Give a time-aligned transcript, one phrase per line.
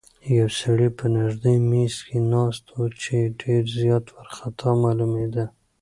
[0.37, 5.45] یو سړی په نږدې میز کې ناست و چې ډېر زیات وارخطا معلومېده.